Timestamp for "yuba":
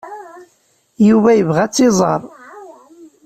1.07-1.29